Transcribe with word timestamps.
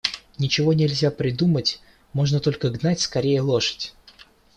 Ничего 0.39 0.73
нельзя 0.73 1.11
придумать, 1.11 1.79
можно 2.13 2.39
только 2.39 2.71
гнать 2.71 2.99
скорее 3.01 3.41
лошадь. 3.41 3.93